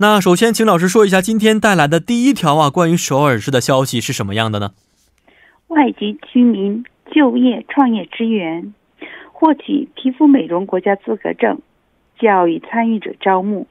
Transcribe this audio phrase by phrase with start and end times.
[0.00, 4.72] 那首先请老师说一下今天带来的第一条啊，关于首尔市的消息是什么样的呢？
[5.68, 8.74] 外籍居民就业创业支援，
[9.32, 11.60] 获取皮肤美容国家资格证。
[12.18, 13.66] 教育参与者招募，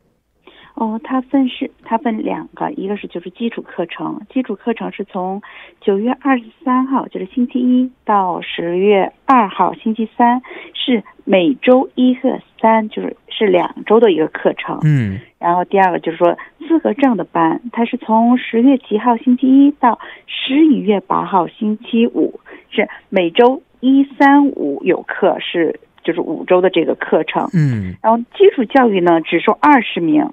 [0.83, 5.41] 哦，它分是它分两个，一个是就是基础课程，基础课程是从
[5.81, 10.43] 九月二十三号，就是星期一到十月二号星期三，
[10.75, 14.81] 是每周一和三，就是是两周的一个课程。
[14.83, 25.79] 嗯，然后第二个就是说资格证的班，它是从十月七号星期一到十一月八号星期五，是每周一三五有课是。
[26.03, 30.29] 就是五周的这个课程，嗯，然后基础教育呢只收二十名，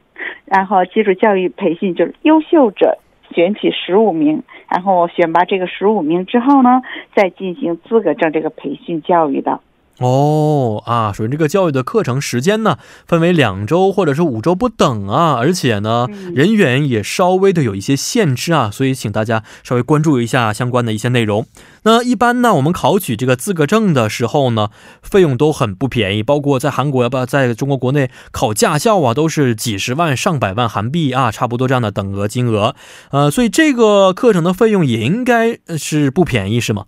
[0.45, 2.97] 然后基础教育培训就是优秀者
[3.31, 6.81] 选取十五名，然后选拔这个十五名之后呢，
[7.15, 9.59] 再进行资格证这个培训教育的。
[9.99, 21.45] 哦啊，属于这个教育的课程时间呢，分为两周或者是五周不等啊，而且呢，人员也稍微的有一些限制啊，所以请大家稍微关注一下相关的一些内容。
[21.83, 24.69] 那一般呢，我们考取这个资格证的时候呢，
[25.01, 32.75] 费用都很不便宜，包括在韩国要不要在中国国内考驾校啊，都是几十万上百万韩币啊，差不多这样的等额金额。
[33.11, 36.85] 呃，所以这个课程的费用也应该是不便宜，是吗？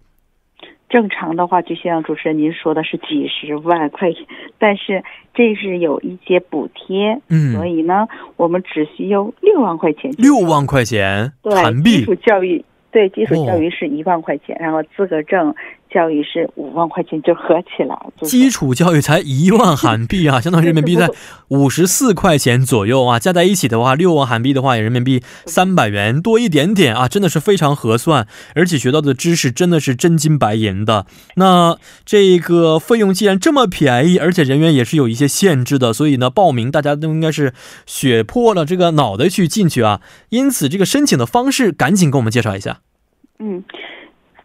[0.91, 4.25] 正常的话，就像主持人您说的是几十万块钱，
[4.59, 5.01] 但是
[5.33, 10.11] 这是有一些补贴，嗯，所以呢，我们只需要六万块钱。
[10.17, 11.99] 六万块钱，韩币。
[11.99, 15.55] 基础教育对基础教育是一万块钱，然后资格证。
[15.93, 21.09] 教育是五万块钱就合起来，基础教育才一万韩币啊， 相当于人民币在
[21.49, 28.25] 五十四块钱左右啊，加在一起的话，六万韩币的话，也人民币三百元多一点点啊，真的是非常合算，
[28.55, 31.05] 而且学到的知识真的是真金白银的。
[31.35, 37.53] 那这个费用既然这么便宜，而且人员也是有一些限制的，所以呢，报名大家都应该是
[37.85, 39.99] 血破了这个脑袋去进去啊。
[40.29, 42.79] 因此，这个申请的方式，赶紧给我们介绍一下。
[43.39, 43.61] 嗯。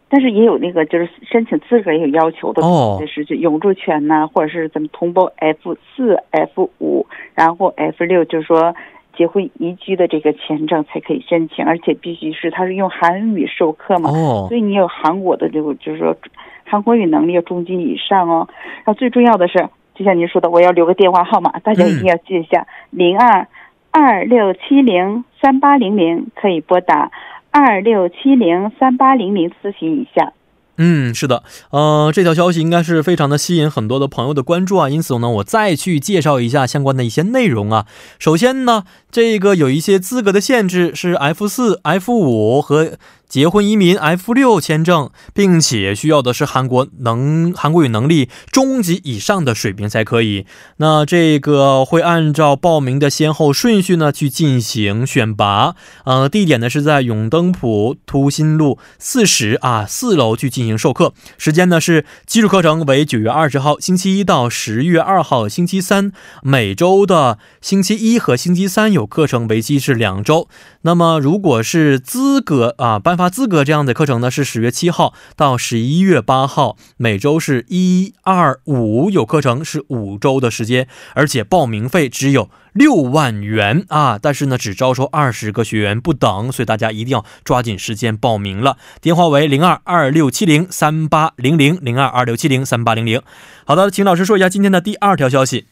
[0.09, 2.61] 但是也有那个，就是申请资格也有要求的，
[2.97, 8.73] 就是就永住权呐，或者是咱们同胞 F 四、F 五，然后 F 六，就是说
[9.17, 14.09] 结婚移居的这个签证才可以申请，而且必须是他是用韩语授课嘛，
[14.47, 16.15] 所以你有韩国的这个，就是说
[16.63, 18.47] 韩国语能力要中级以上哦。
[18.77, 23.45] 然后最重要的是，就像您说的，我要留个电话号码，大家一定要记一下：零二
[23.91, 27.11] 二六七零三八零零，可以拨打。
[27.51, 30.33] 二六七零三八零零咨询一下。
[30.79, 31.41] 嗯，是的，
[31.71, 37.87] 呃，这条消息应该是非常的吸引很多的朋友的关注啊，因此呢，我再去介绍一下相关的一些内容啊。
[38.19, 42.97] 首先呢，这个有一些资格的限制是 F 四、F 五和。
[43.29, 50.45] 结婚移民 F 六签证，并且需要的是韩国能韩国语能力中级以上的水平才可以。
[50.77, 55.75] 那这个会按照报名的先后顺序呢去进行选拔。
[56.05, 61.13] 呃，地点呢是在永登浦图新路四十啊四楼去进行授课。
[61.37, 70.47] 时间呢是基础课程为九月二十号星期一到十月二号星期三，每周的星期一和星期三有课程，为期是两周。
[70.83, 73.16] 那么如果是资格啊班。
[73.17, 88.77] 发资格这样的课程呢，是十月七号到十一月八号，每周是一二五有课程，是五周的时间，而且报名费只有六万元啊，但是呢，只招收二十个学员不等，所以大家一定要抓紧时间报名了。
[89.01, 93.19] 电话为零二二六七零三八零零零二二六七零三八零零。
[93.65, 95.65] 好的，请老师说一下今天的第二条消息。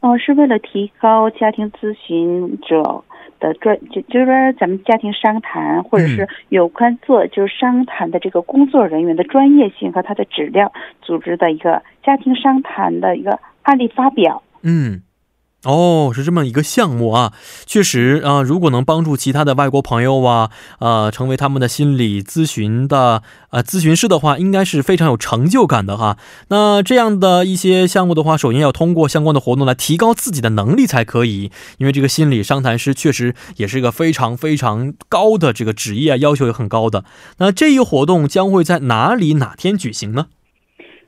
[0.00, 3.02] 哦，是为了提高家庭咨询者。
[3.43, 14.41] 的专就就是说，咱们家庭商谈，或者是有关做就是商谈的这个工作人员的专业性和他的质量，组织的一个家庭商谈的一个案例发表。
[14.61, 15.01] 嗯。
[15.63, 17.31] 哦，是这么一个项目啊，
[17.65, 20.49] 确实啊，如果能帮助其他的外国朋友啊，
[20.79, 26.17] 呃，成为他们的心理咨询的呃咨询师的话，应该是非常有成就感的哈。
[26.49, 37.05] 那这样的一些项目的话，首先要通过相关的活动来提高自己的能力才可以，因为这个心理商谈师确实也是一个非常非常高的这个职业，要求也很高的。
[37.37, 40.27] 那这一活动将会在哪里哪天举行呢？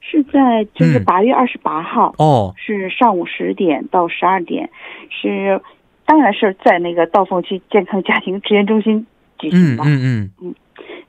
[0.08, 4.70] 是在就是八月二十八号哦，是上午十点到十二点，
[5.10, 5.60] 是
[6.06, 9.08] 当然是在那个道凤区健康家庭支援中心
[9.40, 9.84] 举行的。
[9.84, 10.56] 嗯嗯嗯，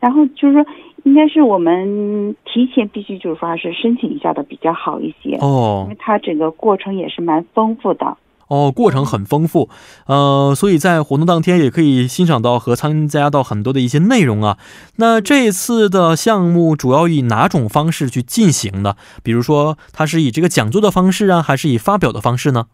[0.00, 0.66] 然后就是说，
[1.04, 8.16] 应该是我们提前必须就是说是申请一下的比较好一些哦，因为它整个过程也是蛮丰富的。
[8.48, 9.69] 哦，过程很丰富，
[10.06, 14.56] 呃，所以在活动当天也可以欣赏到和参加到很多的一些内容啊。
[14.98, 18.94] 那这次的项目主要以哪种方式去进行呢？
[19.25, 22.66] 比如说，它是以这个讲座的方式啊，还是以发表的方式呢？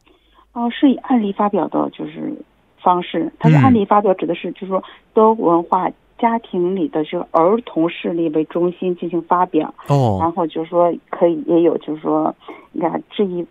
[0.52, 2.34] 哦，是以案例发表的，就是
[2.82, 3.32] 方式。
[3.38, 4.84] 它的案例发表指的是，就是说
[5.14, 9.72] 多文化家庭里的这个儿童事例为中心进行发表。
[9.88, 12.34] 哦，然后就是说可以也有，就是说
[12.72, 13.42] 你看质疑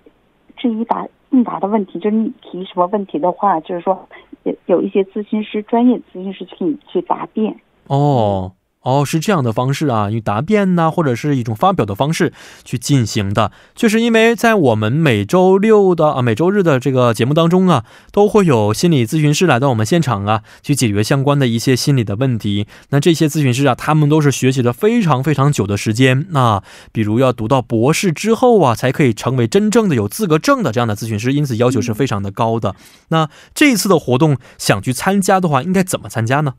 [0.56, 1.07] 质疑答。
[1.31, 4.07] 应答的问题，就是你提什么问题的话，就是说
[4.43, 7.59] 有有一些咨询师、专业咨询师可以去答辩。
[7.87, 8.51] 哦
[8.83, 12.33] 哦，是这样的方式啊，以答辩呢，或者是一种发表的方式
[12.63, 13.51] 去进行的。
[13.75, 22.65] 就是因为在我们每周六的啊每周日的这个节目当中啊，都会有心理咨询师来到我们现场啊，去解决相关的一些心理的问题。
[22.89, 26.25] 那这些咨询师啊，他们都是学习了非常非常久的时间。
[26.31, 32.75] 那比如要读到博士之后啊，才可以成为真正的有资格证的这样的咨询师，因此要求是非常的高的。
[33.09, 36.55] 那这一次的活动想去参加的话，应该怎么参加呢？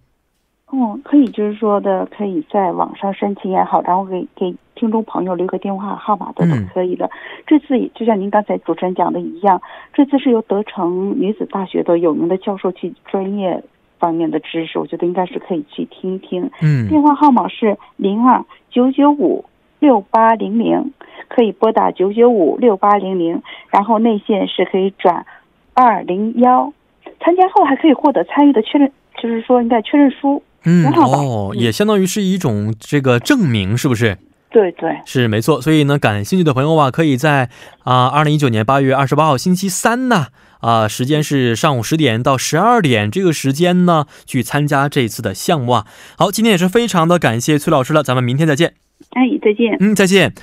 [0.72, 7.10] 哦，可以，就是说的，可以在网上申请也好，然后给给听众朋友留个电话号码的都可以的。
[7.46, 9.60] 这次也就像您刚才主持人讲的一样，
[9.92, 13.62] 这次是由德城女子大学的有名的教授去专业
[13.98, 16.50] 方面的知识，我觉得应该是可以去听一听。
[16.62, 19.44] 嗯，电话号码是零二九九五
[19.78, 20.94] 六八零零，
[21.28, 25.26] 可以拨打九九五六八零零，然后内线是可以转
[25.74, 26.72] 二零幺。
[27.20, 30.42] 参加后还可以获得参与的确认，就是说应该确认书。
[30.64, 34.18] 嗯哦，也相当于是一种这个证明，是不是？
[34.50, 35.62] 对对，是没错。
[35.62, 37.48] 所以呢，感兴趣的朋友啊，可以在
[37.84, 40.26] 啊，二零一九年八月二十八号星期三呢，
[40.60, 45.86] 啊，时间是上午十点到十二点这个时间呢，去参加这次的项目啊。
[46.18, 48.74] 好，今天也是非常的感谢崔老师了，咱们明天再见。
[49.10, 49.76] 哎，再见。
[49.80, 50.34] 嗯，再见。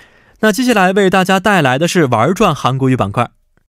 [0.42, 3.29] 那接下来为大家带来的是玩转韩国语板块。